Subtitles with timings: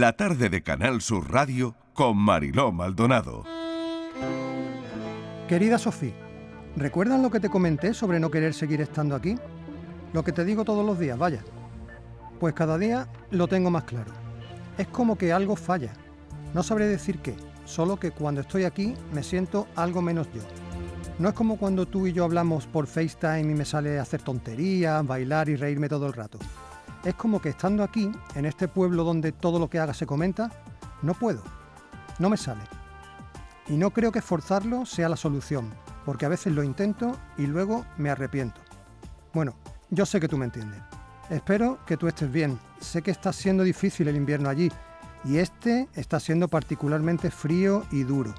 [0.00, 3.44] la tarde de Canal Sur Radio con Mariló Maldonado.
[5.48, 6.14] Querida Sofía,
[6.76, 9.36] ¿recuerdas lo que te comenté sobre no querer seguir estando aquí?
[10.12, 11.42] Lo que te digo todos los días, vaya.
[12.40, 14.12] Pues cada día lo tengo más claro.
[14.78, 15.92] Es como que algo falla.
[16.54, 17.34] No sabré decir qué,
[17.64, 20.42] solo que cuando estoy aquí me siento algo menos yo.
[21.18, 25.06] No es como cuando tú y yo hablamos por FaceTime y me sale hacer tonterías,
[25.06, 26.38] bailar y reírme todo el rato.
[27.04, 30.50] Es como que estando aquí, en este pueblo donde todo lo que haga se comenta,
[31.02, 31.42] no puedo.
[32.18, 32.62] No me sale.
[33.68, 35.72] Y no creo que esforzarlo sea la solución,
[36.04, 38.60] porque a veces lo intento y luego me arrepiento.
[39.32, 39.54] Bueno,
[39.90, 40.80] yo sé que tú me entiendes.
[41.30, 42.58] Espero que tú estés bien.
[42.80, 44.70] Sé que está siendo difícil el invierno allí
[45.24, 48.34] y este está siendo particularmente frío y duro.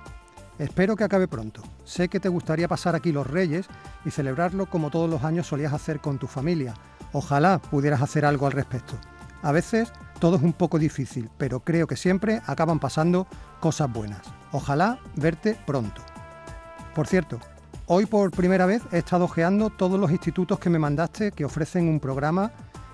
[0.59, 1.64] Espero que acabe pronto.
[1.84, 3.66] Sé que te gustaría pasar aquí los Reyes
[4.06, 6.76] y celebrarlo como todos los años solías hacer con tu familia.
[7.13, 8.95] Ojalá pudieras hacer algo al respecto.
[9.41, 13.27] A veces todo es un poco difícil, pero creo que siempre acaban pasando
[13.59, 14.22] cosas buenas.
[14.52, 16.02] Ojalá verte pronto.
[16.95, 17.39] Por cierto,
[17.88, 21.88] hoy por primera vez he estado ojeando todos los institutos que me mandaste que ofrecen
[21.88, 22.52] un programa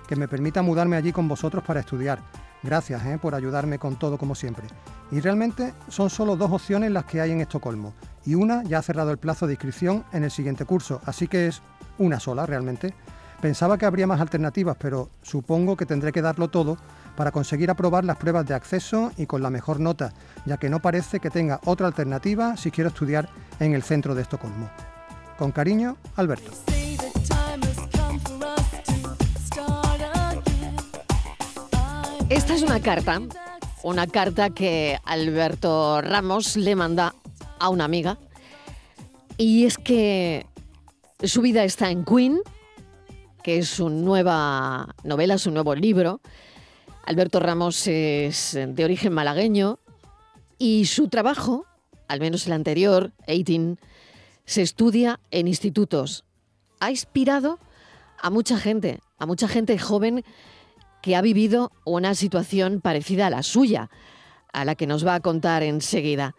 [0.08, 2.18] que me permita mudarme allí con vosotros para estudiar.
[2.62, 4.66] Gracias eh, por ayudarme con todo como siempre.
[5.10, 7.94] Y realmente son solo dos opciones las que hay en Estocolmo.
[8.26, 11.46] Y una ya ha cerrado el plazo de inscripción en el siguiente curso, así que
[11.46, 11.62] es
[11.98, 12.92] una sola realmente.
[13.40, 16.76] Pensaba que habría más alternativas, pero supongo que tendré que darlo todo
[17.16, 20.12] para conseguir aprobar las pruebas de acceso y con la mejor nota,
[20.44, 24.22] ya que no parece que tenga otra alternativa si quiero estudiar en el centro de
[24.22, 24.70] Estocolmo.
[25.38, 26.50] Con cariño, Alberto.
[32.28, 33.22] Esta es una carta,
[33.82, 37.14] una carta que Alberto Ramos le manda
[37.58, 38.18] a una amiga.
[39.38, 40.46] Y es que
[41.24, 42.38] su vida está en Queen,
[43.42, 46.20] que es su nueva novela, su nuevo libro.
[47.04, 49.78] Alberto Ramos es de origen malagueño
[50.58, 51.66] y su trabajo,
[52.08, 53.76] al menos el anterior, 18,
[54.44, 56.24] se estudia en institutos.
[56.80, 57.58] Ha inspirado
[58.20, 60.24] a mucha gente, a mucha gente joven
[61.02, 63.90] que ha vivido una situación parecida a la suya,
[64.52, 66.34] a la que nos va a contar enseguida.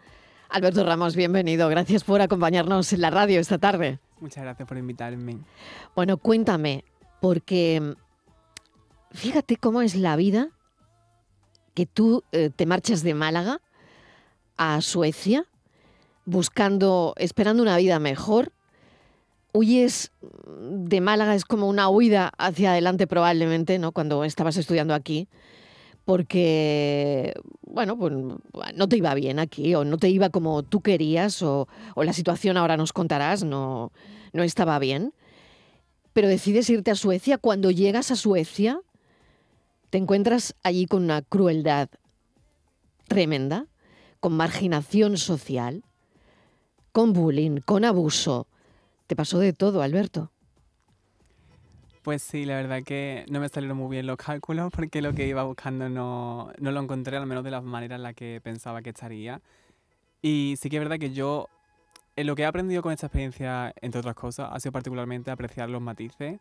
[0.48, 1.68] Alberto Ramos, bienvenido.
[1.68, 3.98] Gracias por acompañarnos en la radio esta tarde.
[4.20, 5.38] Muchas gracias por invitarme.
[5.96, 6.84] Bueno, cuéntame,
[7.22, 7.94] porque
[9.12, 10.48] fíjate cómo es la vida
[11.72, 13.60] que tú eh, te marchas de Málaga
[14.56, 15.46] a Suecia
[16.24, 18.50] buscando, esperando una vida mejor.
[19.52, 20.10] Huyes
[20.58, 23.92] de Málaga, es como una huida hacia adelante probablemente, ¿no?
[23.92, 25.28] Cuando estabas estudiando aquí,
[26.04, 28.14] porque, bueno, pues
[28.74, 32.14] no te iba bien aquí, o no te iba como tú querías, o, o la
[32.14, 33.92] situación ahora nos contarás, no,
[34.32, 35.14] no estaba bien.
[36.12, 37.38] Pero decides irte a Suecia.
[37.38, 38.80] Cuando llegas a Suecia,
[39.90, 41.88] te encuentras allí con una crueldad
[43.08, 43.66] tremenda,
[44.20, 45.84] con marginación social,
[46.92, 48.46] con bullying, con abuso.
[49.06, 50.30] Te pasó de todo, Alberto.
[52.02, 55.28] Pues sí, la verdad que no me salieron muy bien los cálculos porque lo que
[55.28, 58.82] iba buscando no, no lo encontré, al menos de la manera en la que pensaba
[58.82, 59.40] que estaría.
[60.20, 61.48] Y sí que es verdad que yo,
[62.16, 65.70] en lo que he aprendido con esta experiencia, entre otras cosas, ha sido particularmente apreciar
[65.70, 66.38] los matices.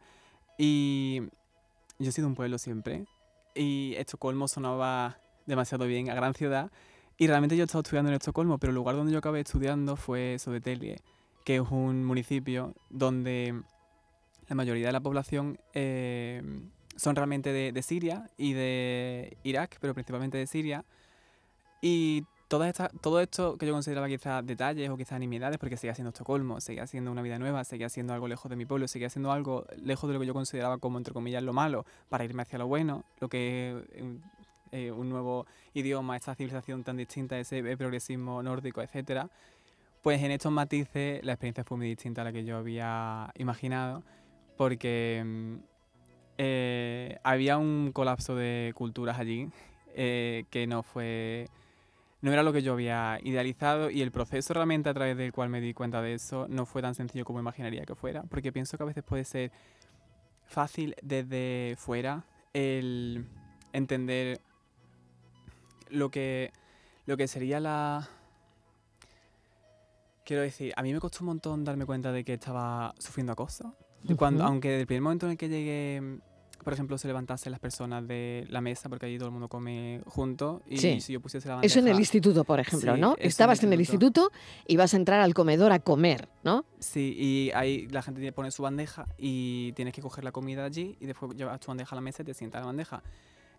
[0.57, 1.21] Y
[1.99, 3.05] yo he sido un pueblo siempre,
[3.55, 6.71] y Estocolmo sonaba demasiado bien, a gran ciudad.
[7.17, 9.95] Y realmente yo he estado estudiando en Estocolmo, pero el lugar donde yo acabé estudiando
[9.95, 11.01] fue Södertälje,
[11.45, 13.61] que es un municipio donde
[14.47, 16.41] la mayoría de la población eh,
[16.95, 20.83] son realmente de, de, Siria y de Irak, pero principalmente de Siria.
[21.81, 25.95] Y todas estas, todo esto que yo consideraba quizás detalles o quizás nimiedades, porque seguía
[25.95, 29.09] siendo Estocolmo, seguía siendo una vida nueva, seguía siendo algo lejos de mi pueblo, seguía
[29.09, 32.41] siendo algo lejos de lo que yo consideraba como, entre comillas, lo malo, para irme
[32.41, 34.17] hacia lo bueno, lo que eh,
[34.73, 39.29] eh, un nuevo idioma, esta civilización tan distinta, ese progresismo nórdico, etcétera.
[40.01, 44.03] Pues en estos matices la experiencia fue muy distinta a la que yo había imaginado,
[44.57, 45.55] porque mm,
[46.37, 49.47] eh, había un colapso de culturas allí
[49.95, 51.47] eh, que no fue
[52.21, 55.49] no era lo que yo había idealizado y el proceso realmente a través del cual
[55.49, 58.77] me di cuenta de eso no fue tan sencillo como imaginaría que fuera, porque pienso
[58.77, 59.51] que a veces puede ser
[60.45, 63.25] fácil desde fuera el
[63.73, 64.39] entender
[65.89, 66.51] lo que,
[67.05, 68.07] lo que sería la...
[70.23, 73.75] Quiero decir, a mí me costó un montón darme cuenta de que estaba sufriendo acoso.
[74.15, 76.21] Cuando, aunque desde el primer momento en el que llegué
[76.63, 80.01] por ejemplo, se levantasen las personas de la mesa, porque allí todo el mundo come
[80.05, 81.71] junto, y si yo pusiese la bandeja...
[81.71, 83.15] Eso en el instituto, por ejemplo, ¿no?
[83.19, 84.31] Estabas en el instituto
[84.67, 86.65] y vas a entrar al comedor a comer, ¿no?
[86.79, 90.97] Sí, y ahí la gente pone su bandeja y tienes que coger la comida allí
[90.99, 93.03] y después llevas tu bandeja a la mesa y te sientas a la bandeja.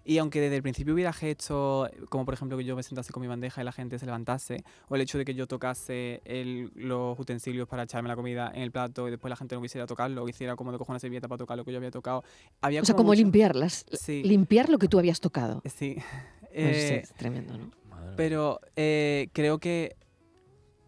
[0.05, 3.21] Y aunque desde el principio hubiera gestos, como por ejemplo que yo me sentase con
[3.21, 6.73] mi bandeja y la gente se levantase, o el hecho de que yo tocase el-
[6.75, 9.87] los utensilios para echarme la comida en el plato y después la gente no quisiera
[9.87, 12.25] tocarlo, o hiciera como de coger una servilleta para tocar lo que yo había tocado,
[12.61, 13.87] había O sea, como mucho- limpiarlas.
[13.93, 14.23] Sí.
[14.25, 15.63] Limpiar lo que tú habías tocado.
[15.75, 15.97] Sí.
[16.55, 17.71] Pues sí, Eh, es tremendo, ¿no?
[18.15, 19.97] Pero eh, creo que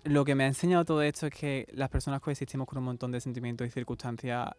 [0.02, 3.10] lo que me ha enseñado todo esto es que las personas coexistimos con un montón
[3.12, 4.50] de sentimientos y circunstancias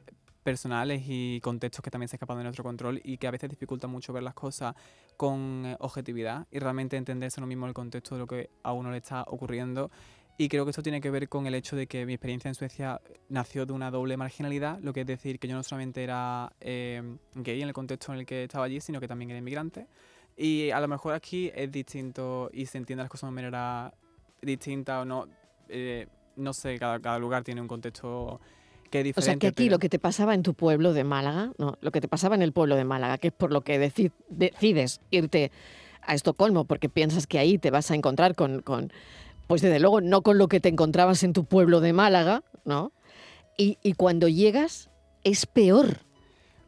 [0.46, 3.88] personales y contextos que también se escapan de nuestro control y que a veces dificulta
[3.88, 4.76] mucho ver las cosas
[5.18, 8.92] con eh, objetividad y realmente entenderse uno mismo el contexto de lo que a uno
[8.92, 9.90] le está ocurriendo.
[10.38, 12.54] Y creo que esto tiene que ver con el hecho de que mi experiencia en
[12.54, 16.54] Suecia nació de una doble marginalidad, lo que es decir que yo no solamente era
[16.62, 17.02] eh,
[17.34, 19.88] gay en el contexto en el que estaba allí, sino que también era inmigrante.
[20.38, 23.92] Y a lo mejor aquí es distinto y se entiende las cosas de manera
[24.44, 25.28] distinta o no.
[25.70, 26.06] eh,
[26.36, 28.40] no sé, cada, cada lugar tiene un contexto
[29.18, 31.78] O sea, que aquí pero- lo que te pasaba en tu pueblo de Málaga, no,
[31.82, 34.12] lo que te pasaba en el pueblo de Málaga, que es por lo que deci-
[34.30, 35.52] decides irte
[36.02, 38.92] a Estocolmo, porque piensas que ahí te vas a encontrar con, con,
[39.48, 42.92] pues desde luego, no con lo que te encontrabas en tu pueblo de Málaga, ¿no?
[43.58, 44.90] Y, y cuando llegas
[45.24, 46.05] es peor.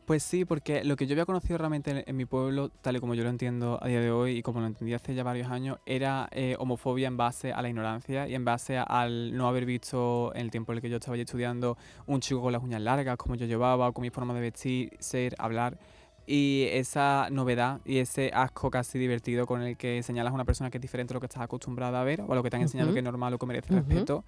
[0.07, 3.01] Pues sí, porque lo que yo había conocido realmente en, en mi pueblo, tal y
[3.01, 5.51] como yo lo entiendo a día de hoy y como lo entendí hace ya varios
[5.51, 9.49] años, era eh, homofobia en base a la ignorancia y en base a- al no
[9.49, 12.53] haber visto en el tiempo en el que yo estaba allí estudiando un chico con
[12.53, 15.77] las uñas largas, como yo llevaba, con mi forma de vestir, ser, hablar.
[16.25, 20.69] Y esa novedad y ese asco casi divertido con el que señalas a una persona
[20.69, 22.55] que es diferente a lo que estás acostumbrada a ver o a lo que te
[22.55, 24.23] han enseñado que es normal o que merece respeto.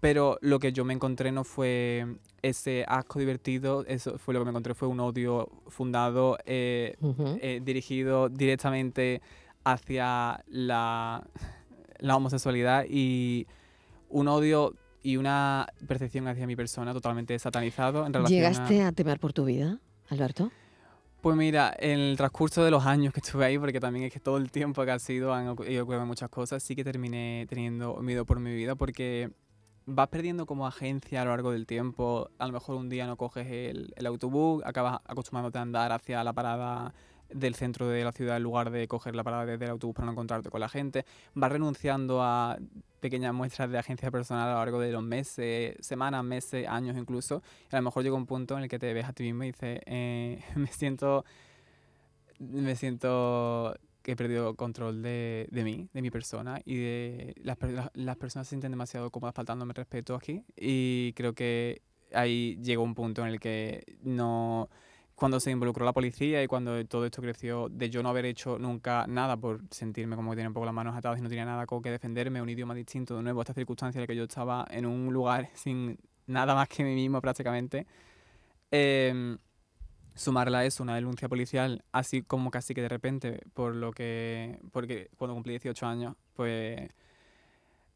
[0.00, 2.06] Pero lo que yo me encontré no fue
[2.40, 6.96] ese asco divertido, eso fue lo que me encontré, fue un odio fundado, eh,
[7.42, 9.20] eh, dirigido directamente
[9.62, 11.22] hacia la,
[11.98, 13.46] la homosexualidad y
[14.08, 18.88] un odio y una percepción hacia mi persona totalmente satanizado en relación ¿Llegaste a...
[18.88, 20.50] a temer por tu vida, Alberto?
[21.20, 24.20] Pues mira, en el transcurso de los años que estuve ahí, porque también es que
[24.20, 27.44] todo el tiempo que ha sido han ocu- ido ocurriendo muchas cosas, sí que terminé
[27.50, 29.30] teniendo miedo por mi vida porque
[29.90, 32.30] vas perdiendo como agencia a lo largo del tiempo.
[32.38, 36.32] A lo mejor un día no coges el, autobús, acabas acostumbrándote a andar hacia la
[36.32, 36.94] parada
[37.28, 40.06] del centro de la ciudad en lugar de coger la parada desde el autobús para
[40.06, 41.04] no encontrarte con la gente.
[41.34, 42.58] Vas renunciando a
[43.00, 47.42] pequeñas muestras de agencia personal a lo largo de los meses, semanas, meses, años incluso.
[47.70, 49.44] Y a lo mejor llega un punto en el que te ves a ti mismo
[49.44, 51.24] y dices, eh, me siento
[52.40, 53.76] me siento
[54.12, 57.58] he perdido control de, de mí, de mi persona y de las,
[57.94, 62.94] las- personas se sienten demasiado cómodas faltándome respeto aquí y creo que ahí llegó un
[62.94, 64.68] punto en el que no
[65.14, 68.58] cuando se involucró la policía y cuando todo esto creció de yo no haber hecho
[68.58, 71.44] nunca nada por sentirme como que tenía un poco las manos atadas y no tenía
[71.44, 74.24] nada con que defenderme, un idioma distinto, de nuevo esta circunstancia en la que yo
[74.24, 77.86] estaba en un lugar sin nada más que mí mismo prácticamente.
[78.70, 79.38] Em,
[80.14, 84.58] sumarla a eso, una denuncia policial, así como casi que de repente, por lo que,
[84.72, 86.90] porque cuando cumplí 18 años, pues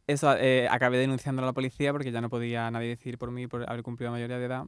[0.07, 3.47] eso, eh, acabé denunciando a la policía porque ya no podía nadie decir por mí
[3.47, 4.67] por haber cumplido la mayoría de edad.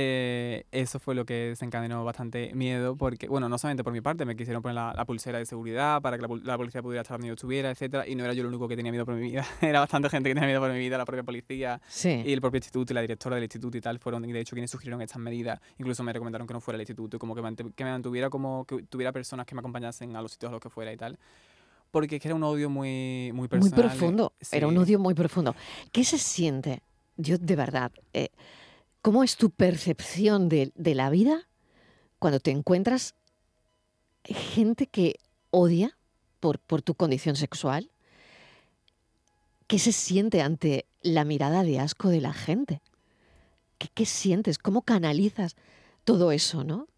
[0.00, 4.24] Eh, eso fue lo que desencadenó bastante miedo, porque, bueno, no solamente por mi parte,
[4.24, 7.16] me quisieron poner la, la pulsera de seguridad para que la, la policía pudiera estar
[7.16, 9.22] donde yo estuviera, etcétera, y no era yo el único que tenía miedo por mi
[9.22, 12.22] vida, era bastante gente que tenía miedo por mi vida, la propia policía, Sí.
[12.24, 14.70] y el propio instituto y la directora del instituto y tal fueron, de hecho, quienes
[14.70, 15.58] sugirieron estas medidas.
[15.78, 17.42] Incluso me recomendaron que no fuera al instituto y como que,
[17.74, 20.60] que me mantuviera como que tuviera personas que me acompañasen a los sitios a los
[20.60, 21.18] que fuera y tal.
[21.90, 23.80] Porque es que era un odio muy, muy Muy personal.
[23.80, 24.78] eh, profundo, era un sí.
[24.78, 25.56] odio muy profundo.
[25.90, 26.82] ¿Qué se siente?
[27.16, 28.28] Yo, de verdad, eh,
[29.02, 31.48] ¿cómo es tu percepción de, la vida
[32.18, 33.14] cuando te encuentras
[34.24, 35.16] gente que
[35.50, 35.96] odia
[36.40, 37.90] por, tu condición sexual?
[39.66, 42.80] ¿Qué se siente ante la mirada de asco de la gente?
[43.78, 44.58] ¿Qué, qué sientes?
[44.58, 45.56] ¿Cómo canalizas
[46.04, 46.88] todo eso, no?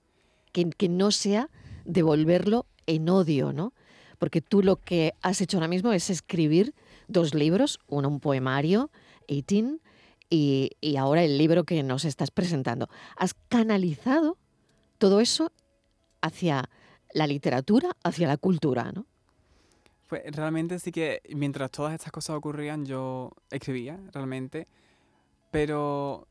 [0.52, 1.50] Que, que no sea
[1.84, 3.72] devolverlo en odio, ¿no?
[4.18, 6.74] Porque tú lo que has hecho ahora mismo es escribir
[7.08, 8.90] dos libros, uno un poemario,
[9.28, 9.80] 18,
[10.30, 12.88] y, ahora el libro que nos estás presentando.
[13.16, 14.38] Has canalizado
[14.98, 15.52] todo eso
[16.22, 16.70] hacia
[17.12, 19.06] la literatura, hacia la cultura, ¿no?
[20.06, 24.66] Pues realmente sí que mientras todas estas cosas ocurrían yo escribía realmente,
[25.50, 26.26] pero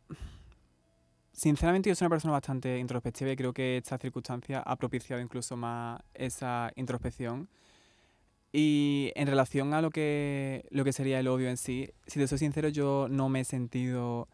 [1.31, 5.55] sinceramente yo soy una persona bastante introspectiva y creo que esta circunstancia ha propiciado incluso
[5.55, 7.49] más esa introspección.
[8.51, 12.27] Y en relación a lo que, lo que sería el odio en sí, si te
[12.27, 14.27] soy sincero, yo no me he sentido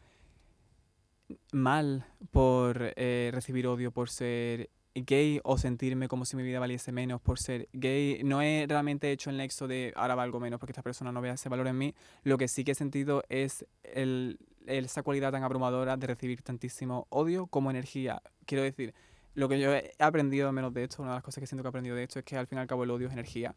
[1.52, 6.92] mal por eh, recibir odio por ser gay o sentirme como si mi vida valiese
[6.92, 8.22] menos por ser gay.
[8.24, 11.34] No he realmente hecho el nexo de ahora valgo menos porque esta persona no vea
[11.34, 11.94] ese valor en mí.
[12.24, 17.08] Lo que sí que he sentido es el, esa cualidad tan abrumadora de recibir tantísimo
[17.10, 18.22] odio como energía.
[18.46, 18.94] Quiero decir,
[19.34, 21.68] lo que yo he aprendido menos de esto, una de las cosas que siento que
[21.68, 23.54] he aprendido de esto es que al fin y al cabo el odio es energía.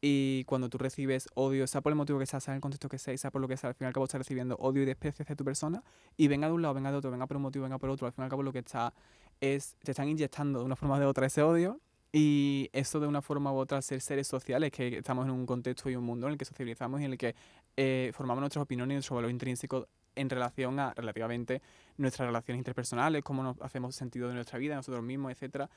[0.00, 2.88] Y cuando tú recibes odio, sea por el motivo que sea, sea en el contexto
[2.88, 4.82] que sea, sea por lo que sea, al fin y al cabo estás recibiendo odio
[4.82, 5.82] y desprecio hacia tu persona.
[6.16, 8.06] Y venga de un lado, venga de otro, venga por un motivo, venga por otro,
[8.06, 8.94] al fin y al cabo lo que está
[9.40, 11.80] es, te están inyectando de una forma o otra ese odio.
[12.12, 15.90] Y eso de una forma u otra, ser seres sociales, que estamos en un contexto
[15.90, 17.34] y un mundo en el que socializamos y en el que
[17.76, 21.62] eh, formamos nuestras opiniones y nuestro valor intrínseco en relación a relativamente
[21.96, 25.68] nuestras relaciones interpersonales, cómo nos hacemos sentido de nuestra vida, nosotros mismos, etcétera.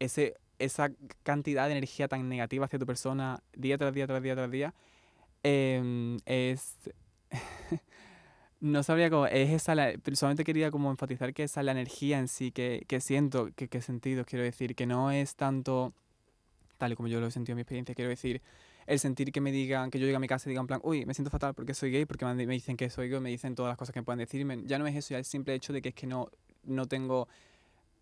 [0.00, 0.90] Ese, esa
[1.22, 4.74] cantidad de energía tan negativa hacia tu persona día tras día, tras día, tras día,
[5.44, 6.74] em, es...
[8.60, 9.26] no sabría cómo...
[9.26, 12.84] Es esa la, solamente quería como enfatizar que esa es la energía en sí que,
[12.88, 15.94] que siento, que, que sentido, quiero decir, que no es tanto
[16.80, 18.42] tal y como yo lo he sentido en mi experiencia, quiero decir,
[18.86, 20.80] el sentir que me digan, que yo llegue a mi casa y digan en plan,
[20.82, 23.54] uy, me siento fatal porque soy gay, porque me dicen que soy gay, me dicen
[23.54, 24.62] todas las cosas que me pueden decirme.
[24.64, 26.28] Ya no es eso, ya el simple hecho de que es que no,
[26.64, 27.28] no tengo,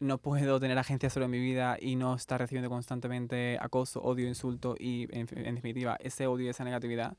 [0.01, 4.77] no puedo tener agencia sobre mi vida y no estar recibiendo constantemente acoso, odio, insulto
[4.79, 7.17] y, en, en definitiva, ese odio y esa negatividad.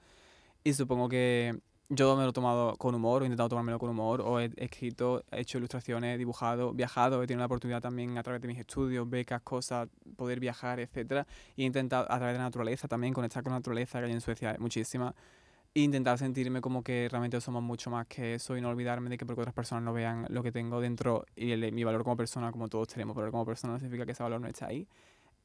[0.64, 1.60] Y supongo que
[1.92, 5.24] yo me lo he tomado con humor, he intentado tomármelo con humor, o he escrito,
[5.32, 8.60] he hecho ilustraciones, he dibujado, viajado, he tenido la oportunidad también a través de mis
[8.60, 11.26] estudios, becas, cosas, poder viajar, etcétera,
[11.58, 14.22] e intentado a través de la naturaleza también, conectar con la naturaleza que hay en
[14.22, 15.16] Suecia, muchísima,
[15.74, 19.18] e intentar sentirme como que realmente somos mucho más que eso y no olvidarme de
[19.18, 22.18] que porque otras personas no vean lo que tengo dentro y el, mi valor como
[22.18, 24.88] persona, como todos tenemos valor como persona, no significa que ese valor no esté ahí.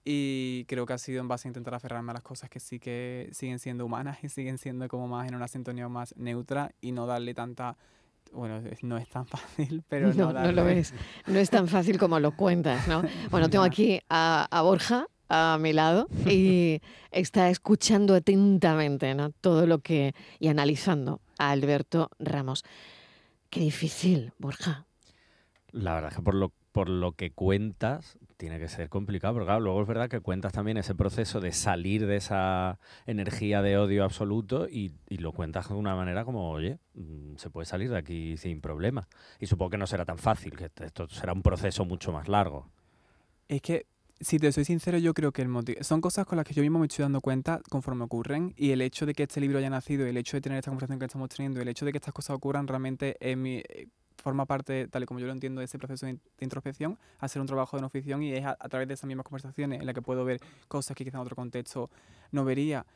[0.07, 2.79] Y creo que ha sido en base a intentar aferrarme a las cosas que sí
[2.79, 6.93] que siguen siendo humanas y siguen siendo como más en una sintonía más neutra y
[6.93, 7.77] no darle tanta...
[8.33, 10.95] Bueno, no es tan fácil, pero no, no, no lo es.
[11.27, 13.03] No es tan fácil como lo cuentas, ¿no?
[13.31, 19.31] Bueno, tengo aquí a, a Borja a mi lado y está escuchando atentamente ¿no?
[19.31, 22.65] todo lo que y analizando a Alberto Ramos.
[23.51, 24.87] Qué difícil, Borja.
[25.71, 29.47] La verdad es que por lo, por lo que cuentas, tiene que ser complicado, porque
[29.47, 33.79] claro, luego es verdad que cuentas también ese proceso de salir de esa energía de
[33.79, 37.91] odio absoluto y, y lo cuentas de una manera como, oye, mm, se puede salir
[37.91, 39.09] de aquí sin problema.
[39.39, 42.69] Y supongo que no será tan fácil, que esto será un proceso mucho más largo.
[43.49, 43.87] Es que,
[44.25, 45.83] si te soy sincero, yo creo que el motivo...
[45.85, 48.81] Son cosas con las que yo mismo me estoy dando cuenta conforme ocurren y el
[48.81, 51.29] hecho de que este libro haya nacido, el hecho de tener esta conversación que estamos
[51.29, 53.63] teniendo, el hecho de que estas cosas ocurran realmente mi
[54.17, 57.41] forma parte, tal y como yo lo entiendo, de ese proceso de, de introspección, hacer
[57.41, 59.87] un trabajo de no ficción y es a, a, través de esas mismas conversaciones en
[59.87, 61.91] las que puedo ver cosas que quizá en otro contexto
[62.33, 62.87] no vería.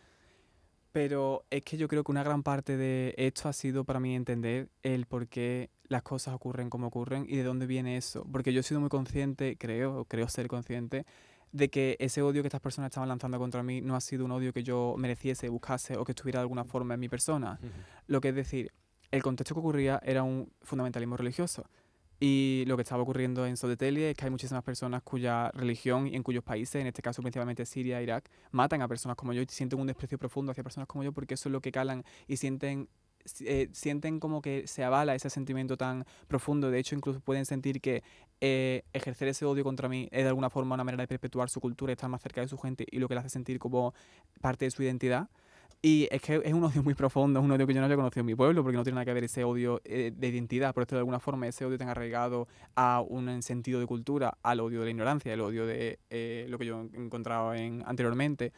[0.93, 4.15] Pero es que yo creo que una gran parte de esto ha sido para mí
[4.15, 8.27] entender el por qué las cosas ocurren como ocurren y de dónde viene eso.
[8.31, 11.05] Porque yo he sido muy consciente, creo, creo ser consciente,
[11.53, 14.33] de que ese odio que estas personas estaban lanzando contra mí no ha sido un
[14.33, 17.59] odio que yo mereciese, buscase o que estuviera de alguna forma en mi persona.
[17.63, 17.71] Uh -huh.
[18.07, 18.73] Lo que es decir,
[19.11, 21.65] el contexto que ocurría era un fundamentalismo religioso.
[22.21, 26.17] Y lo que estaba ocurriendo en Sodetelia es que hay muchísimas personas cuya religión y
[26.17, 29.47] en cuyos países, en este caso principalmente Siria, Irak, matan a personas como yo y
[29.49, 32.37] sienten un desprecio profundo hacia personas como yo porque eso es lo que calan y
[32.37, 32.89] sienten
[33.41, 36.71] eh, sienten como que se avala ese sentimiento tan profundo.
[36.71, 38.03] De hecho, incluso pueden sentir que
[38.41, 41.61] eh, ejercer ese odio contra mí es de alguna forma una manera de perpetuar su
[41.61, 43.95] cultura, estar más cerca de su gente y lo que le hace sentir como
[44.41, 45.29] parte de su identidad.
[45.81, 47.97] Y es que es un odio muy profundo, es un odio que yo no había
[47.97, 50.75] conocido en mi pueblo, porque no tiene nada que ver ese odio eh, de identidad,
[50.75, 54.59] por esto de alguna forma ese odio tenga arraigado a un sentido de cultura, al
[54.59, 58.53] odio de la ignorancia, el odio de eh, lo que yo he encontrado en, anteriormente.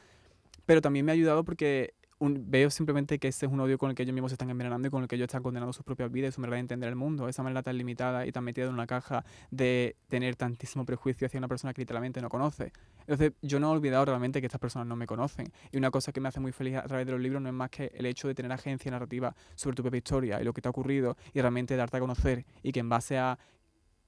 [0.65, 3.97] Pero también me ha ayudado porque veo simplemente que ese es un odio con el
[3.97, 6.13] que ellos mismos se están envenenando y con el que ellos están condenando sus propias
[6.13, 7.29] vidas y su manera de entender el mundo.
[7.29, 11.39] Esa manera tan limitada y tan metida en una caja de tener tantísimo prejuicio hacia
[11.39, 12.73] una persona que literalmente no conoce.
[13.01, 15.51] Entonces, yo no he olvidado realmente que estas personas no me conocen.
[15.73, 17.55] Y una cosa que me hace muy feliz a través de los libros no es
[17.55, 20.61] más que el hecho de tener agencia narrativa sobre tu propia historia y lo que
[20.61, 23.39] te ha ocurrido y realmente darte a conocer y que en base a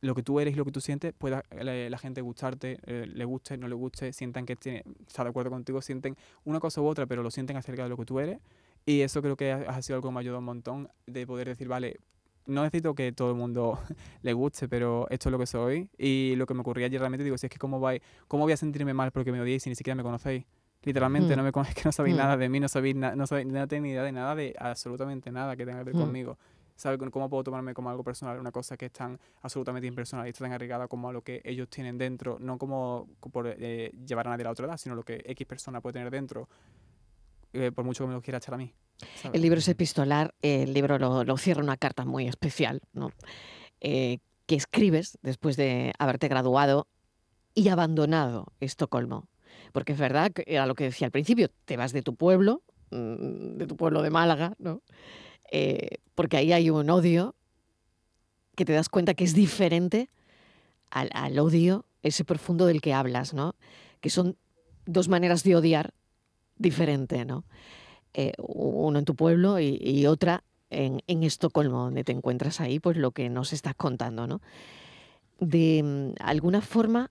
[0.02, 3.06] lo que tú eres y lo que tú sientes, pueda la, la gente gustarte, eh,
[3.06, 6.80] le guste, no le guste, sientan que tiene, está de acuerdo contigo, sienten una cosa
[6.82, 8.40] u otra, pero lo sienten acerca de lo que tú eres.
[8.85, 11.26] Y eso creo que ha, ha sido algo que me ha ayudado un montón de
[11.26, 12.00] poder decir, vale,
[12.47, 13.78] no necesito que todo el mundo
[14.23, 15.88] le guste, pero esto es lo que soy.
[15.97, 17.92] Y lo que me ocurría ayer realmente digo, si es que cómo, va,
[18.28, 20.44] cómo voy a sentirme mal porque me odiéis si ni siquiera me conocéis.
[20.85, 21.38] Literalmente, mm.
[21.38, 22.18] no me es que no sabéis mm.
[22.18, 24.54] nada de mí, no sabéis, na, no sabéis, no tenéis ni idea de nada, de
[24.59, 26.00] absolutamente nada que tenga que ver mm.
[26.00, 26.38] conmigo.
[26.83, 30.31] ¿Sabe cómo puedo tomarme como algo personal una cosa que es tan absolutamente impersonal y
[30.31, 32.39] está tan arraigada como a lo que ellos tienen dentro?
[32.41, 35.47] No como por eh, llevar a nadie a la otra edad, sino lo que X
[35.47, 36.49] persona puede tener dentro,
[37.53, 38.75] eh, por mucho que me lo quiera echar a mí.
[39.15, 39.37] ¿sabes?
[39.37, 43.12] El libro es epistolar, el libro lo, lo cierra una carta muy especial, ¿no?
[43.81, 46.89] Eh, que escribes después de haberte graduado
[47.55, 49.29] y abandonado Estocolmo.
[49.73, 53.67] Porque es verdad era lo que decía al principio, te vas de tu pueblo, de
[53.67, 54.83] tu pueblo de Málaga, ¿no?
[55.51, 57.35] Eh, porque ahí hay un odio
[58.55, 60.11] que te das cuenta que es diferente
[60.91, 63.55] al, al, odio ese profundo del que hablas, ¿no?
[64.01, 64.37] Que son
[64.87, 65.95] dos maneras de odiar
[66.57, 67.45] diferente, ¿no?
[68.15, 72.97] Eh, uno en tu pueblo y, otra en, en, Estocolmo, donde te encuentras ahí, pues
[72.97, 74.41] lo que nos estás contando, ¿no?
[75.41, 77.11] De mm, alguna forma,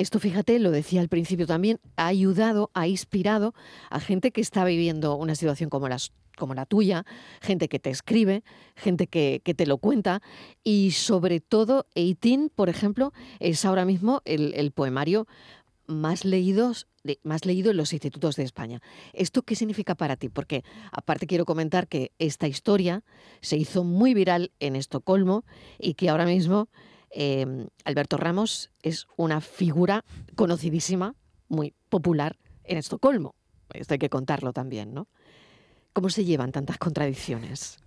[0.00, 3.54] esto, fíjate, lo decía al principio también, ha ayudado, ha inspirado
[3.90, 7.04] a gente que está viviendo una situación como, la tuya,
[7.42, 8.42] gente que te escribe,
[8.76, 10.22] gente que, te lo cuenta
[10.64, 15.26] y sobre todo, Eitin, por ejemplo, es ahora mismo el, poemario
[15.86, 16.86] más leídos
[17.22, 18.82] más leído en los institutos de España.
[19.14, 20.28] ¿Esto qué significa para ti?
[20.28, 23.04] Porque aparte quiero comentar que esta historia
[23.40, 25.44] se hizo muy viral en Estocolmo
[25.78, 26.68] y que ahora mismo
[27.10, 30.04] Em, Alberto Ramos es una figura
[30.36, 31.14] conocidísima,
[31.48, 33.34] muy popular en Estocolmo.
[33.72, 35.08] Esto hay que contarlo también, ¿no?
[35.92, 37.78] ¿Cómo se llevan tantas contradicciones?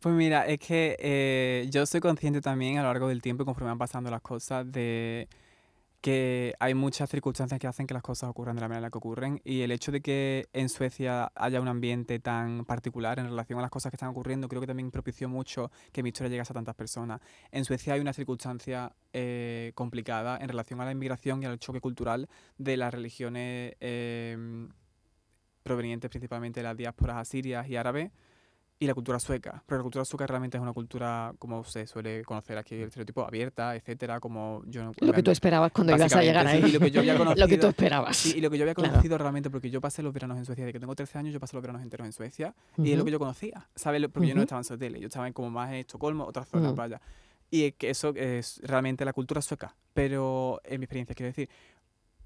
[0.00, 3.68] Pues mira, es que eh, yo soy consciente también a lo largo del tiempo, conforme
[3.68, 5.28] van pasando las cosas, de
[6.00, 8.90] que hay muchas circunstancias que hacen que las cosas ocurran de la manera en la
[8.90, 13.26] que ocurren y el hecho de que en Suecia haya un ambiente tan particular en
[13.26, 16.30] relación a las cosas que están ocurriendo creo que también propició mucho que mi historia
[16.30, 17.20] llegase a tantas personas.
[17.50, 21.80] En Suecia hay una circunstancia eh, complicada en relación a la inmigración y al choque
[21.80, 24.70] cultural de las religiones em,
[25.62, 28.10] provenientes principalmente de las diásporas asirias y árabes
[28.82, 29.62] y la cultura sueca.
[29.66, 33.22] Pero la cultura sueca realmente es una cultura, como se suele conocer aquí, el estereotipo
[33.22, 36.64] abierta, etcétera, como yo Lo que tú esperabas cuando ibas a llegar ahí.
[36.64, 37.44] y lo que yo había conocido.
[37.46, 38.16] lo que tú esperabas.
[38.16, 40.64] Sí, y lo que yo había conocido realmente, porque yo pasé los veranos en Suecia,
[40.64, 43.04] de que tengo 13 años, yo pasé los veranos enteros en Suecia, y es lo
[43.04, 44.02] que yo conocía, ¿sabes?
[44.10, 46.72] Porque yo no estaba en Södertälje, yo estaba en como más en Estocolmo, otras zonas,
[46.72, 46.98] uh
[47.50, 51.50] Y es que eso es realmente la cultura sueca, pero en mi experiencia, quiero decir,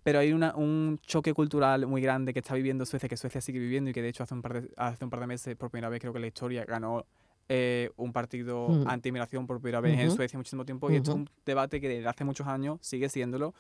[0.05, 3.59] pero hay una, un choque cultural muy grande que está viviendo Suecia, que Suecia sigue
[3.59, 5.71] viviendo y que de hecho hace un par de, hace un par de meses, por
[5.71, 7.07] primera vez creo que la historia, ganó
[7.49, 8.87] eh, un partido mm.
[8.87, 10.91] anti-inmigración por primera vez en Suecia muchísimo tiempo.
[10.91, 13.55] Y esto es un debate que desde hace muchos años sigue siéndolo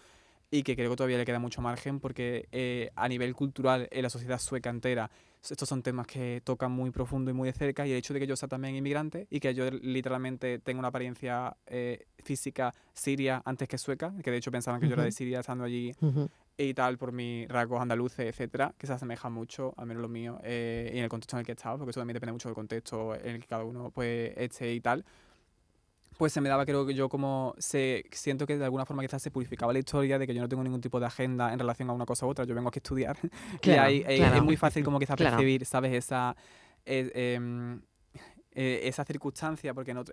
[0.51, 4.03] y que creo que todavía le queda mucho margen porque eh, a nivel cultural en
[4.03, 5.11] la sociedad sueca entera
[5.51, 8.21] estos son temas que tocan muy profundo y muy de cerca y el hecho de
[8.21, 13.43] que yo sea también inmigrante y que yo literalmente tengo una apariencia eh, física siria
[13.45, 15.93] antes que sueca, que de hecho pensaban que yo era de Siria estando allí
[16.57, 20.39] y tal por mis rasgos andaluces, etcétera, que se asemeja mucho, al menos lo mío,
[20.45, 22.49] eh, y en el contexto en el que he estado, porque eso también depende mucho
[22.49, 25.05] del contexto en el que cada uno pues esté y tal
[26.17, 29.23] pues se me daba, creo que yo como se, siento que de alguna forma quizás
[29.23, 31.91] se purificaba la historia de que yo no tengo ningún tipo de agenda en relación
[31.91, 33.17] a una cosa u otra, yo vengo aquí a estudiar.
[33.61, 35.93] Claro, y eh, es muy fácil como quizás percibir, ¿sabes?
[35.93, 36.37] Esa,
[36.85, 37.81] eh, em,
[38.53, 40.05] eh, esa circunstancia, porque no,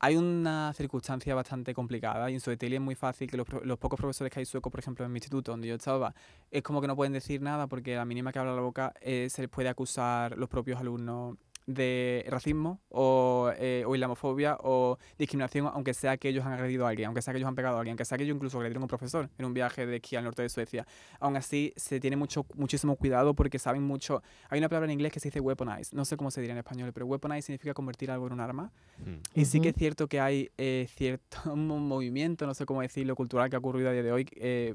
[0.00, 3.98] hay una circunstancia bastante complicada y en Suetelia es muy fácil que los, los, pocos
[3.98, 6.14] profesores que hay suecos, por ejemplo, en mi instituto donde yo estaba,
[6.50, 8.92] es como que no pueden decir nada porque a la mínima que habla la boca
[9.00, 15.66] se les puede acusar los propios alumnos de racismo o, eh, o, islamofobia o discriminación,
[15.72, 17.80] aunque sea que ellos han agredido a alguien, aunque sea que ellos han pegado a
[17.80, 20.16] alguien, aunque sea que ellos incluso agredieron a un profesor en un viaje de aquí
[20.16, 20.86] al norte de Suecia.
[21.20, 24.22] Aún así, se tiene mucho, muchísimo cuidado porque saben mucho.
[24.50, 26.58] Hay una palabra en inglés que se dice weaponize, no sé cómo se diría en
[26.58, 28.72] español, pero weaponize significa convertir algo en un arma.
[28.98, 29.40] Mm.
[29.40, 33.48] Y sí que es cierto que hay eh, cierto movimiento, no sé cómo decirlo, cultural
[33.50, 34.28] que ha ocurrido a día de hoy.
[34.36, 34.74] Eh,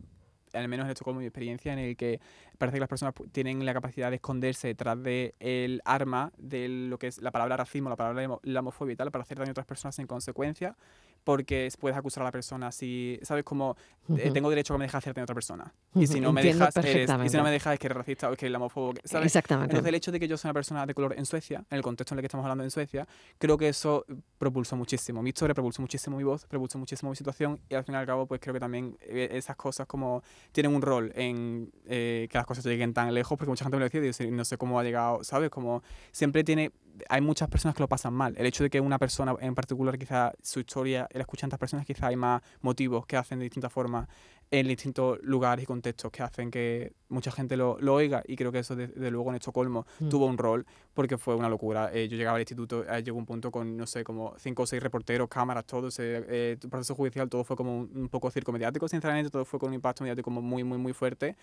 [0.54, 2.20] al menos en como mi experiencia, en el que
[2.58, 6.98] parece que las personas tienen la capacidad de esconderse detrás del el arma de lo
[7.00, 9.52] que es la palabra racismo, la palabra la homofobia y tal, para hacer daño a
[9.52, 10.76] otras personas en consecuencia
[11.24, 13.44] porque puedes acusar a la persona si, ¿sabes?
[13.44, 13.76] Como
[14.18, 15.74] eh, tengo derecho a que me dejes hacerte a otra persona.
[15.96, 18.30] Y si no me dejas, eres, y si no me dejas es que eres racista
[18.30, 19.28] o es que eres homófobo, ¿sabes?
[19.28, 19.72] Exactamente.
[19.72, 21.84] Entonces el hecho de que yo sea una persona de color en Suecia, en el
[21.84, 24.06] contexto en el que estamos hablando en Suecia, creo que eso
[24.38, 27.96] propulsó muchísimo mi historia, propulsó muchísimo mi voz, propulsó muchísimo mi situación y al fin
[27.96, 31.72] y al cabo pues creo que también eh, esas cosas como tienen un rol en
[31.86, 34.46] eh, que las cosas lleguen tan lejos porque mucha gente me lo decía y no
[34.46, 35.50] sé cómo ha llegado, ¿sabes?
[35.50, 36.72] Como siempre tiene
[37.08, 38.36] hay muchas personas que lo pasan mal.
[38.38, 41.86] El hecho de que una persona en particular, quizá su historia la escuchan tantas personas,
[41.86, 44.08] quizá hay más motivos que hacen de distintas formas
[44.52, 48.52] en distintos lugares y contextos que hacen que mucha gente lo, lo oiga y creo
[48.52, 50.10] que eso desde luego en Estocolmo mm.
[50.10, 51.92] tuvo un rol porque fue una locura.
[51.94, 54.66] Eh, yo llegaba al instituto, eh, llegó un punto con, no sé, como cinco o
[54.66, 58.88] seis reporteros, cámaras, todo, eh, proceso judicial, todo fue como un, un, poco circo mediático,
[58.88, 61.36] sinceramente, todo fue con un impacto mediático como muy, muy, muy fuerte.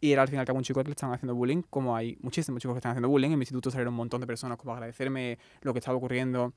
[0.00, 1.94] Y era al fin y al cabo un chico que le estaban haciendo bullying, como
[1.94, 3.30] hay muchísimos chicos que están haciendo bullying.
[3.30, 6.54] En mi instituto salieron un montón de personas como agradecerme lo que estaba ocurriendo,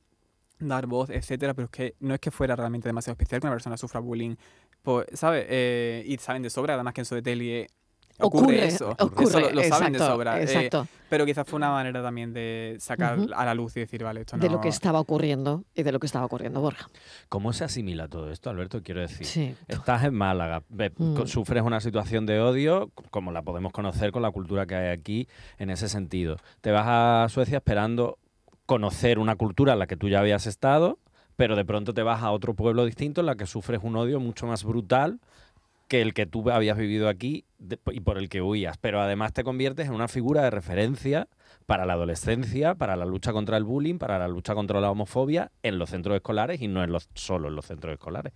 [0.60, 3.56] dar voz, etcétera, pero es que no es que fuera realmente demasiado especial que una
[3.56, 4.36] persona sufra bullying,
[4.82, 5.46] pues, ¿sabes?
[5.50, 7.68] Eh, y saben de sobra, además que en su detalle
[8.24, 8.96] ocurre, eso.
[9.00, 10.40] Ocurre, lo, saben de sobra.
[10.40, 10.88] Eh, exacto.
[11.10, 14.38] pero quizás fue una manera también de sacar a la luz y decir, vale, esto
[14.38, 14.44] no...
[14.44, 16.90] De lo que estaba ocurriendo y de lo que estaba ocurriendo, Borja.
[17.30, 18.82] ¿Cómo se asimila todo esto, Alberto?
[18.84, 21.26] Quiero decir, estás en Málaga, mm.
[21.26, 25.28] sufres una situación de odio, como la podemos conocer con la cultura que hay aquí
[25.60, 26.38] en ese sentido.
[26.62, 28.18] Te vas a Suecia esperando
[28.66, 31.00] conocer una cultura en la que tú ya habías estado,
[31.36, 34.20] pero de pronto te vas a otro pueblo distinto en la que sufres un odio
[34.20, 35.20] mucho más brutal
[35.94, 37.46] que el que tú habías vivido aquí
[37.92, 38.80] y por el que huías.
[38.80, 41.28] Pero además te conviertes en una figura de referencia
[41.68, 45.52] para la adolescencia, para la lucha contra el bullying, para la lucha contra la homofobia
[45.62, 48.34] en los centros escolares y no en los, solo en los centros escolares.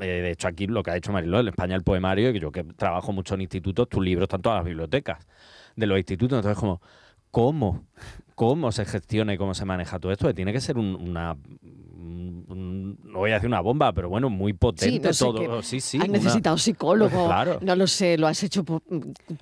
[0.00, 2.50] Eh, de hecho, aquí lo que ha hecho Mariló en España el poemario, y yo
[2.50, 5.24] que trabajo mucho en institutos, tus libros están todas las bibliotecas
[5.76, 6.38] de los institutos.
[6.38, 6.82] Entonces, como,
[7.30, 7.86] ¿cómo?
[8.34, 10.32] ¿Cómo se gestiona y cómo se maneja todo esto?
[10.34, 11.36] tiene que ser una
[12.54, 15.62] no voy a decir una bomba, pero bueno, muy potente todo.
[15.62, 17.28] Sí, sí, has necesitado psicólogo,
[17.60, 18.64] no lo sé, lo has hecho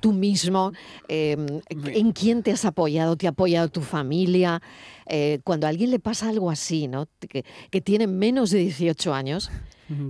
[0.01, 0.73] tú mismo.
[1.09, 3.17] Em, ¿En quién te has apoyado?
[3.17, 4.61] ¿Te ha apoyado tu familia?
[5.07, 7.09] Eh, cuando a alguien le pasa algo así, ¿no?
[7.21, 9.51] que, que tiene menos de 18 años,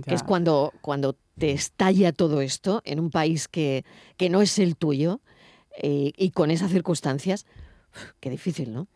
[0.05, 3.83] que es cuando, cuando te estalla todo esto en un país que,
[4.17, 5.19] que no es el tuyo
[5.81, 7.45] eh, y con esas circunstancias,
[8.19, 8.87] qué difícil, ¿no?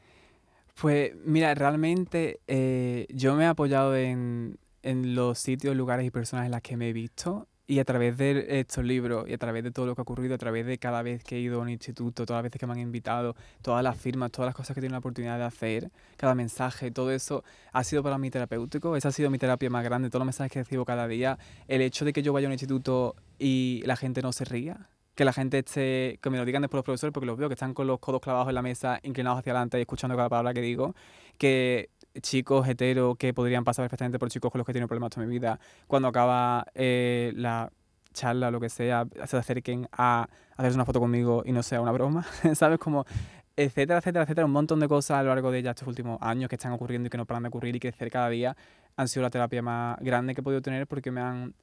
[0.80, 6.46] Pues mira, realmente eh, yo me he apoyado en, en, los sitios, lugares y personas
[6.46, 9.64] en las que me he visto y a través de estos libros y a través
[9.64, 11.62] de todo lo que ha ocurrido, a través de cada vez que he ido a
[11.64, 14.74] un instituto, todas las veces que me han invitado, todas las firmas, todas las cosas
[14.74, 18.32] que he tenido la oportunidad de hacer, cada mensaje, todo eso ha sido para mí
[18.32, 21.38] terapéutico, esa ha sido mi terapia más grande, todos los mensajes que recibo cada día,
[21.68, 24.88] el hecho de que yo vaya a un instituto y la gente no se ría,
[25.18, 27.56] que la gente esté, que me lo digan después los profesores, porque los veo que
[27.56, 30.54] están con los codos clavados en la mesa, inclinados hacia adelante y escuchando cada palabra
[30.54, 30.94] que digo,
[31.40, 31.90] que
[32.22, 35.26] chicos heteros que podrían pasar perfectamente por chicos con los que he tenido problemas toda
[35.26, 37.72] mi vida, cuando acaba eh, la
[38.14, 41.82] charla o lo que sea, se acerquen a hacerse una foto conmigo y no sea
[41.82, 42.78] una broma, ¿sabes?
[42.78, 43.08] Como
[43.56, 46.48] etcétera, etcétera, etcétera, un montón de cosas a lo largo de ya estos últimos años
[46.48, 48.56] que están ocurriendo y que no paran de ocurrir y crecer cada día,
[48.96, 51.56] han sido la terapia más grande que he podido tener porque me han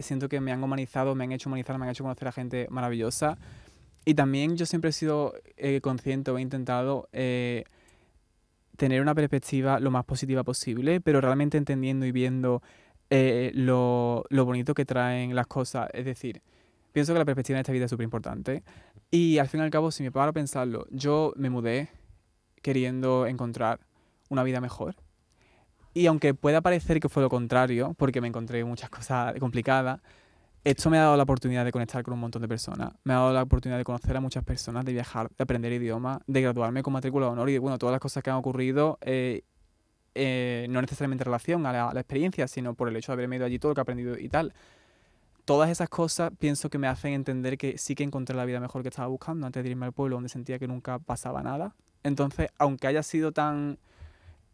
[0.00, 2.66] siento que me han humanizado, me han hecho humanizar, me han hecho conocer a gente
[2.70, 3.38] maravillosa.
[4.04, 7.64] Y también yo siempre he sido eh, consciente o he intentado eh,
[8.76, 12.62] tener una perspectiva lo más positiva posible, pero realmente entendiendo y viendo
[13.10, 15.88] eh, lo, lo, bonito que traen las cosas.
[15.92, 16.42] Es decir,
[16.92, 18.64] pienso que la perspectiva en esta vida es súper importante.
[19.10, 21.90] Y al fin y al cabo, si me paro a pensarlo, yo me mudé
[22.62, 23.80] queriendo encontrar
[24.30, 24.96] una vida mejor
[25.94, 30.00] y aunque pueda parecer que fue lo contrario, porque me encontré muchas cosas complicadas,
[30.64, 32.92] esto me ha dado la oportunidad de conectar con un montón de personas.
[33.02, 36.18] Me ha dado la oportunidad de conocer a muchas personas, de viajar, de aprender idiomas,
[36.26, 39.42] de graduarme con matrícula de honor y bueno, todas las cosas que han ocurrido, eh,
[40.14, 43.44] eh, no necesariamente en relación a la, experiencia, sino por el hecho de haberme ido
[43.44, 44.54] allí, todo lo que he aprendido y tal.
[45.44, 48.82] Todas esas cosas pienso que me hacen entender que sí que encontré la vida mejor
[48.82, 51.74] que estaba buscando antes de irme al pueblo donde sentía que nunca pasaba nada.
[52.04, 53.78] Entonces, aunque haya sido tan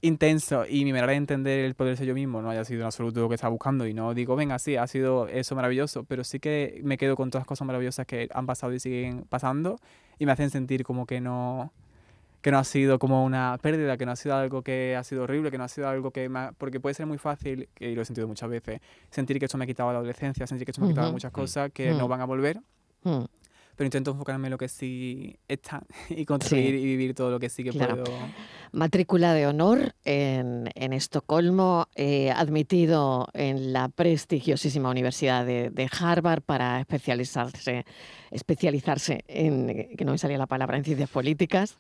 [0.00, 2.87] intenso y mi manera de entender el poder ser yo mismo no haya sido en
[2.87, 6.24] absoluto lo que estaba buscando y no digo, venga, sí, ha sido eso maravilloso, pero
[6.24, 9.78] sí que me quedo con todas las cosas maravillosas que han pasado y siguen pasando
[10.18, 11.72] y me hacen sentir como que no
[12.40, 15.24] que no ha sido como una pérdida, que no ha sido algo que ha sido
[15.24, 16.30] horrible, que no ha sido algo que...
[16.56, 18.80] porque puede ser muy fácil, y lo he sentido muchas veces,
[19.11, 21.32] sentir que esto me ha quitado la adolescencia, sentir que esto me ha quitado muchas
[21.32, 22.61] cosas que no van a volver
[23.79, 27.49] pero intento enfocarme en lo que sí está y construir y vivir todo lo que
[27.49, 28.03] sí que puedo.
[28.73, 36.43] Matrícula de honor en, en Estocolmo, eh, admitido en la prestigiosísima Universidad de, de, Harvard
[36.43, 37.87] para especializarse,
[38.33, 41.79] especializarse en, que no me salía la palabra, en ciencias políticas.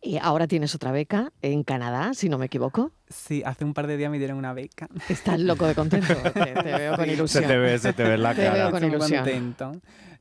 [0.00, 2.90] Y ahora tienes otra beca en Canadá, si no me equivoco.
[3.08, 4.88] Sí, hace un par de días me dieron una beca.
[5.10, 6.14] Estás loco de contento.
[6.14, 7.42] te, veo con ilusión.
[7.42, 8.52] Se te ve, se te ve la cara.
[8.52, 9.24] Te veo con ilusión.
[9.24, 9.72] contento.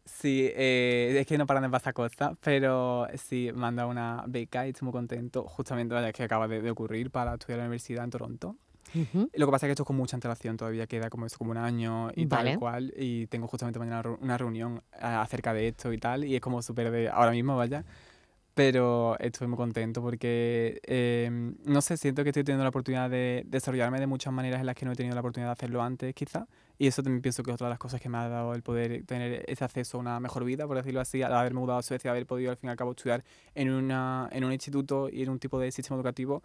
[0.06, 4.72] Sí, eh, es que no paran de pasar cosas, pero sí, dado una beca y
[4.72, 5.44] estoy muy contento.
[5.44, 8.56] Justamente vaya que acaba de, ocurrir para estudiar en la universidad en Toronto.
[9.34, 11.52] Lo que pasa es que esto es con mucha antelación, todavía queda como, eso, como
[11.52, 12.94] un año y tal cual.
[12.96, 16.26] Y tengo justamente mañana una reunión eh, acerca de esto y tal.
[16.26, 17.84] Y es como súper de ahora mismo, vaya
[18.54, 23.44] pero estoy muy contento porque, em, no sé, siento que estoy teniendo la oportunidad de
[23.48, 26.13] desarrollarme de muchas maneras en las que no he tenido la oportunidad de hacerlo antes,
[26.13, 26.48] quizá.
[26.78, 28.64] Y eso también pienso que es otra de las cosas que me ha dado el
[28.64, 31.84] poder tener ese acceso a una mejor vida, por decirlo así, al haberme mudado a
[31.84, 35.22] Suecia, haber podido al fin y al cabo estudiar en, una, en un instituto y
[35.24, 36.44] en un tipo de sistema educativo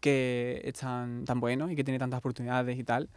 [0.00, 3.08] que es tan, tan bueno y que tiene tantas oportunidades y tal.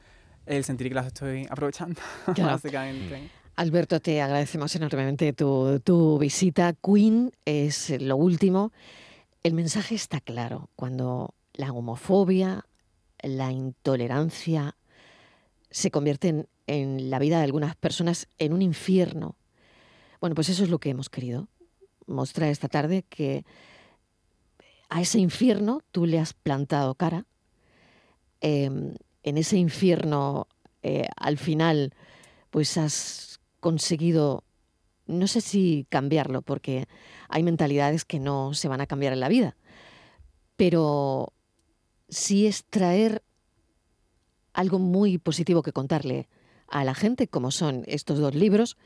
[0.45, 2.01] El sentir que las estoy aprovechando,
[2.37, 3.29] básicamente.
[3.55, 6.73] Alberto, te agradecemos enormemente tu, visita.
[6.73, 8.71] Queen es lo último.
[9.43, 10.69] El mensaje está claro.
[10.75, 12.65] Cuando la homofobia,
[13.21, 14.75] la intolerancia
[15.69, 19.35] se convierten en la vida de algunas personas en un infierno.
[20.21, 21.47] Bueno, pues eso es lo que hemos querido
[22.05, 23.45] mostrar esta tarde, que
[24.89, 27.25] a ese infierno tú le has plantado cara.
[28.41, 30.47] Em, en ese infierno,
[30.81, 31.93] eh, al final,
[32.49, 34.43] pues has conseguido,
[35.07, 36.87] no sé si cambiarlo, porque
[37.29, 39.55] hay mentalidades que no se van a cambiar en la vida,
[40.57, 41.33] pero
[42.09, 43.23] sí es traer
[44.53, 46.27] algo muy positivo que contarle
[46.73, 48.77] a la gente, como son estos dos libros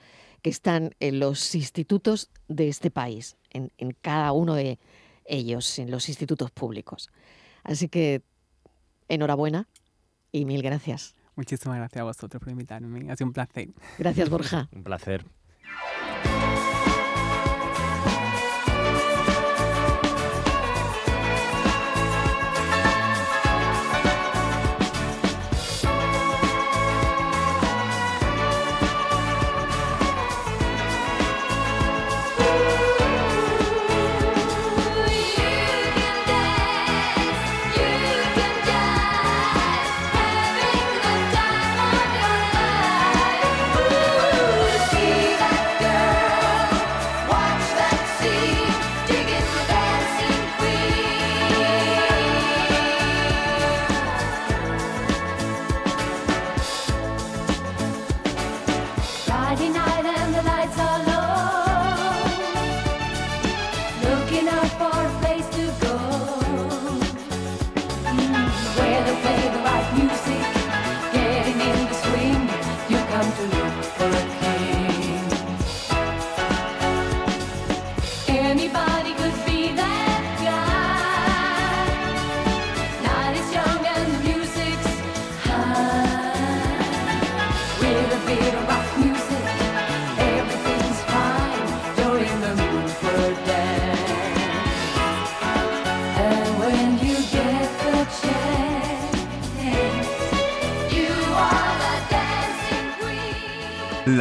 [0.42, 4.78] que están en los institutos de este país, en, en cada uno de
[5.26, 7.10] ellos, en los institutos públicos.
[7.64, 8.22] Así que
[9.08, 9.68] enhorabuena
[10.34, 11.16] y mil gracias.
[11.38, 13.10] Muchísimas gracias a vosotros por invitarme.
[13.10, 13.70] Ha sido un placer.
[13.98, 14.68] Gracias, Borja.
[14.74, 15.26] Un placer.